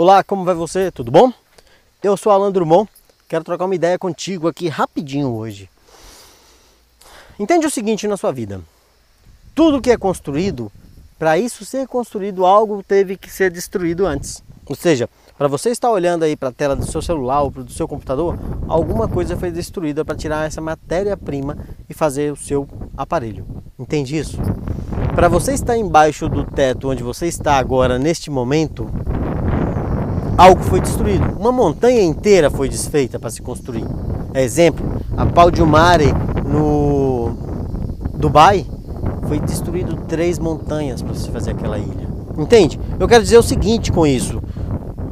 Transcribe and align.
Olá, 0.00 0.22
como 0.22 0.44
vai 0.44 0.54
você? 0.54 0.92
Tudo 0.92 1.10
bom? 1.10 1.32
Eu 2.00 2.16
sou 2.16 2.30
Alan 2.30 2.52
Drummond, 2.52 2.88
quero 3.28 3.42
trocar 3.42 3.64
uma 3.64 3.74
ideia 3.74 3.98
contigo 3.98 4.46
aqui 4.46 4.68
rapidinho 4.68 5.34
hoje. 5.34 5.68
Entende 7.36 7.66
o 7.66 7.70
seguinte 7.70 8.06
na 8.06 8.16
sua 8.16 8.30
vida: 8.30 8.60
tudo 9.56 9.80
que 9.82 9.90
é 9.90 9.96
construído, 9.96 10.70
para 11.18 11.36
isso 11.36 11.64
ser 11.64 11.88
construído, 11.88 12.46
algo 12.46 12.80
teve 12.80 13.16
que 13.16 13.28
ser 13.28 13.50
destruído 13.50 14.06
antes. 14.06 14.40
Ou 14.66 14.76
seja, 14.76 15.10
para 15.36 15.48
você 15.48 15.70
estar 15.70 15.90
olhando 15.90 16.22
aí 16.22 16.36
para 16.36 16.50
a 16.50 16.52
tela 16.52 16.76
do 16.76 16.86
seu 16.88 17.02
celular 17.02 17.42
ou 17.42 17.50
do 17.50 17.72
seu 17.72 17.88
computador, 17.88 18.38
alguma 18.68 19.08
coisa 19.08 19.36
foi 19.36 19.50
destruída 19.50 20.04
para 20.04 20.14
tirar 20.14 20.46
essa 20.46 20.60
matéria-prima 20.60 21.58
e 21.90 21.92
fazer 21.92 22.32
o 22.32 22.36
seu 22.36 22.68
aparelho. 22.96 23.44
Entende 23.76 24.16
isso? 24.16 24.38
Para 25.16 25.26
você 25.26 25.54
estar 25.54 25.76
embaixo 25.76 26.28
do 26.28 26.44
teto 26.44 26.88
onde 26.88 27.02
você 27.02 27.26
está 27.26 27.54
agora 27.58 27.98
neste 27.98 28.30
momento, 28.30 28.88
algo 30.38 30.62
foi 30.62 30.80
destruído. 30.80 31.36
Uma 31.36 31.50
montanha 31.50 32.00
inteira 32.00 32.48
foi 32.48 32.68
desfeita 32.68 33.18
para 33.18 33.28
se 33.28 33.42
construir. 33.42 33.84
É 34.32 34.42
exemplo, 34.42 35.02
a 35.16 35.26
Pau 35.26 35.50
de 35.50 35.60
Mare 35.62 36.12
no 36.46 37.36
Dubai 38.14 38.64
foi 39.26 39.40
destruído 39.40 39.96
três 40.06 40.38
montanhas 40.38 41.02
para 41.02 41.14
se 41.14 41.28
fazer 41.30 41.50
aquela 41.50 41.76
ilha. 41.76 42.08
Entende? 42.38 42.78
Eu 43.00 43.08
quero 43.08 43.24
dizer 43.24 43.36
o 43.36 43.42
seguinte 43.42 43.90
com 43.90 44.06
isso: 44.06 44.40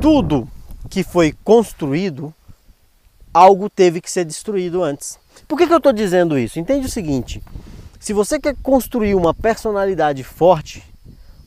tudo 0.00 0.48
que 0.88 1.04
foi 1.04 1.34
construído, 1.44 2.32
algo 3.32 3.68
teve 3.68 4.00
que 4.00 4.10
ser 4.10 4.24
destruído 4.24 4.82
antes. 4.82 5.18
Por 5.46 5.58
que, 5.58 5.66
que 5.66 5.72
eu 5.72 5.78
estou 5.78 5.92
dizendo 5.92 6.38
isso? 6.38 6.58
Entende 6.58 6.86
o 6.86 6.90
seguinte: 6.90 7.42
se 7.98 8.14
você 8.14 8.40
quer 8.40 8.56
construir 8.62 9.14
uma 9.14 9.34
personalidade 9.34 10.24
forte, 10.24 10.82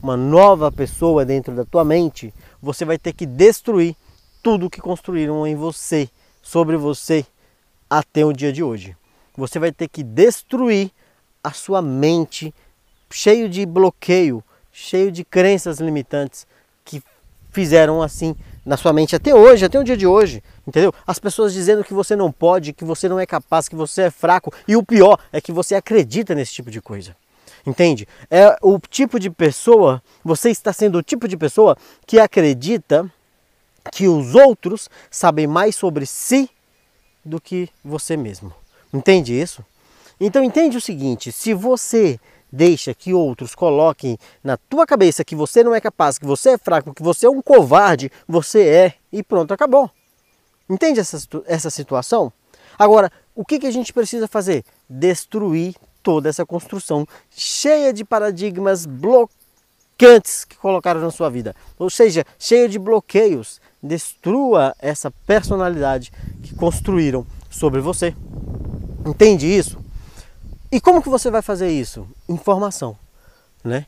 uma 0.04 0.18
nova 0.18 0.70
pessoa 0.70 1.24
dentro 1.24 1.54
da 1.54 1.64
tua 1.64 1.82
mente, 1.82 2.32
você 2.60 2.84
vai 2.84 2.98
ter 2.98 3.14
que 3.14 3.24
destruir 3.24 3.96
tudo 4.42 4.68
que 4.68 4.78
construíram 4.78 5.46
em 5.46 5.56
você, 5.56 6.10
sobre 6.42 6.76
você, 6.76 7.24
até 7.88 8.22
o 8.22 8.30
dia 8.30 8.52
de 8.52 8.62
hoje. 8.62 8.94
Você 9.34 9.58
vai 9.58 9.72
ter 9.72 9.88
que 9.88 10.02
destruir 10.02 10.90
a 11.42 11.52
sua 11.52 11.80
mente 11.80 12.54
cheio 13.10 13.48
de 13.48 13.64
bloqueio, 13.64 14.44
cheio 14.70 15.10
de 15.10 15.24
crenças 15.24 15.80
limitantes 15.80 16.46
que 16.84 17.02
fizeram 17.50 18.02
assim 18.02 18.36
na 18.62 18.76
sua 18.76 18.92
mente 18.92 19.16
até 19.16 19.34
hoje, 19.34 19.64
até 19.64 19.80
o 19.80 19.84
dia 19.84 19.96
de 19.96 20.06
hoje, 20.06 20.42
entendeu? 20.68 20.92
As 21.06 21.18
pessoas 21.18 21.54
dizendo 21.54 21.82
que 21.82 21.94
você 21.94 22.14
não 22.14 22.30
pode, 22.30 22.74
que 22.74 22.84
você 22.84 23.08
não 23.08 23.18
é 23.18 23.24
capaz, 23.24 23.70
que 23.70 23.76
você 23.76 24.02
é 24.02 24.10
fraco 24.10 24.52
e 24.68 24.76
o 24.76 24.82
pior 24.82 25.18
é 25.32 25.40
que 25.40 25.50
você 25.50 25.74
acredita 25.74 26.34
nesse 26.34 26.52
tipo 26.52 26.70
de 26.70 26.82
coisa. 26.82 27.16
Entende? 27.66 28.06
É 28.30 28.56
o 28.60 28.78
tipo 28.78 29.18
de 29.18 29.30
pessoa, 29.30 30.02
você 30.22 30.50
está 30.50 30.72
sendo 30.72 30.98
o 30.98 31.02
tipo 31.02 31.26
de 31.26 31.36
pessoa 31.36 31.76
que 32.06 32.18
acredita 32.18 33.10
que 33.90 34.06
os 34.06 34.34
outros 34.34 34.88
sabem 35.10 35.46
mais 35.46 35.74
sobre 35.74 36.06
si 36.06 36.50
do 37.24 37.40
que 37.40 37.68
você 37.82 38.16
mesmo. 38.16 38.52
Entende 38.92 39.38
isso? 39.38 39.64
Então 40.20 40.44
entende 40.44 40.76
o 40.76 40.80
seguinte, 40.80 41.32
se 41.32 41.54
você 41.54 42.20
deixa 42.52 42.94
que 42.94 43.12
outros 43.12 43.54
coloquem 43.54 44.16
na 44.42 44.56
tua 44.56 44.86
cabeça 44.86 45.24
que 45.24 45.34
você 45.34 45.64
não 45.64 45.74
é 45.74 45.80
capaz, 45.80 46.18
que 46.18 46.26
você 46.26 46.50
é 46.50 46.58
fraco, 46.58 46.94
que 46.94 47.02
você 47.02 47.26
é 47.26 47.30
um 47.30 47.42
covarde, 47.42 48.12
você 48.28 48.62
é 48.68 48.94
e 49.12 49.22
pronto, 49.22 49.52
acabou. 49.52 49.90
Entende 50.68 51.00
essa, 51.00 51.18
essa 51.46 51.70
situação? 51.70 52.32
Agora, 52.78 53.10
o 53.34 53.44
que, 53.44 53.58
que 53.58 53.66
a 53.66 53.70
gente 53.70 53.92
precisa 53.92 54.28
fazer? 54.28 54.64
Destruir 54.88 55.74
toda 56.04 56.28
essa 56.28 56.44
construção 56.46 57.04
cheia 57.30 57.92
de 57.92 58.04
paradigmas 58.04 58.84
bloqueantes 58.84 60.44
que 60.44 60.56
colocaram 60.56 61.00
na 61.00 61.10
sua 61.10 61.30
vida. 61.30 61.56
Ou 61.78 61.90
seja, 61.90 62.24
cheia 62.38 62.68
de 62.68 62.78
bloqueios. 62.78 63.60
Destrua 63.82 64.74
essa 64.78 65.10
personalidade 65.26 66.12
que 66.42 66.54
construíram 66.54 67.26
sobre 67.50 67.80
você. 67.80 68.14
Entende 69.04 69.46
isso? 69.46 69.78
E 70.70 70.80
como 70.80 71.02
que 71.02 71.08
você 71.08 71.30
vai 71.30 71.42
fazer 71.42 71.70
isso? 71.70 72.06
Informação, 72.28 72.96
né? 73.62 73.86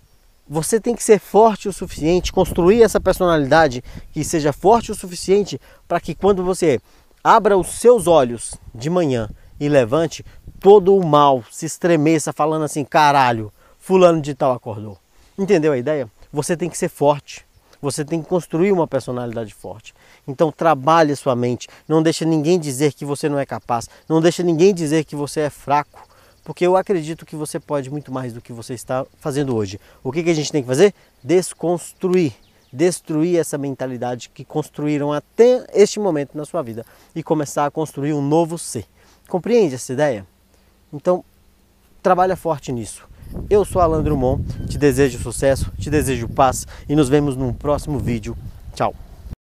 Você 0.48 0.78
tem 0.78 0.94
que 0.94 1.02
ser 1.02 1.18
forte 1.18 1.68
o 1.68 1.72
suficiente, 1.72 2.32
construir 2.32 2.82
essa 2.82 3.00
personalidade 3.00 3.82
que 4.12 4.22
seja 4.22 4.52
forte 4.52 4.92
o 4.92 4.94
suficiente 4.94 5.60
para 5.88 6.00
que 6.00 6.14
quando 6.14 6.44
você 6.44 6.80
abra 7.24 7.58
os 7.58 7.68
seus 7.68 8.06
olhos 8.06 8.54
de 8.72 8.88
manhã 8.88 9.28
e 9.58 9.68
levante, 9.68 10.24
todo 10.60 10.96
o 10.96 11.06
mal 11.06 11.42
se 11.50 11.66
estremeça 11.66 12.32
falando 12.32 12.64
assim, 12.64 12.84
caralho, 12.84 13.52
fulano 13.78 14.20
de 14.20 14.34
tal 14.34 14.52
acordou. 14.52 14.98
Entendeu 15.38 15.72
a 15.72 15.78
ideia? 15.78 16.10
Você 16.32 16.56
tem 16.56 16.68
que 16.68 16.78
ser 16.78 16.88
forte. 16.88 17.44
Você 17.80 18.04
tem 18.04 18.22
que 18.22 18.28
construir 18.28 18.72
uma 18.72 18.86
personalidade 18.86 19.52
forte. 19.52 19.94
Então 20.26 20.50
trabalhe 20.50 21.14
sua 21.14 21.36
mente. 21.36 21.68
Não 21.86 22.02
deixe 22.02 22.24
ninguém 22.24 22.58
dizer 22.58 22.92
que 22.92 23.04
você 23.04 23.28
não 23.28 23.38
é 23.38 23.44
capaz. 23.44 23.88
Não 24.08 24.20
deixe 24.20 24.42
ninguém 24.42 24.74
dizer 24.74 25.04
que 25.04 25.14
você 25.14 25.40
é 25.40 25.50
fraco 25.50 26.06
porque 26.46 26.64
eu 26.64 26.76
acredito 26.76 27.26
que 27.26 27.34
você 27.34 27.58
pode 27.58 27.90
muito 27.90 28.12
mais 28.12 28.32
do 28.32 28.40
que 28.40 28.52
você 28.52 28.72
está 28.72 29.04
fazendo 29.18 29.56
hoje. 29.56 29.80
O 30.00 30.12
que, 30.12 30.22
que 30.22 30.30
a 30.30 30.34
gente 30.34 30.52
tem 30.52 30.62
que 30.62 30.68
fazer? 30.68 30.94
Desconstruir, 31.20 32.34
destruir 32.72 33.36
essa 33.36 33.58
mentalidade 33.58 34.30
que 34.32 34.44
construíram 34.44 35.12
até 35.12 35.66
este 35.74 35.98
momento 35.98 36.36
na 36.38 36.44
sua 36.44 36.62
vida 36.62 36.86
e 37.16 37.20
começar 37.20 37.66
a 37.66 37.70
construir 37.70 38.12
um 38.12 38.22
novo 38.22 38.56
ser. 38.56 38.86
Compreende 39.28 39.74
essa 39.74 39.92
ideia? 39.92 40.26
Então, 40.92 41.24
trabalha 42.02 42.36
forte 42.36 42.70
nisso. 42.72 43.06
Eu 43.50 43.64
sou 43.64 43.82
Alan 43.82 44.02
Drummond, 44.02 44.66
te 44.66 44.78
desejo 44.78 45.18
sucesso, 45.18 45.72
te 45.78 45.90
desejo 45.90 46.28
paz 46.28 46.66
e 46.88 46.94
nos 46.94 47.08
vemos 47.08 47.36
num 47.36 47.52
próximo 47.52 47.98
vídeo. 47.98 48.36
Tchau! 48.74 48.94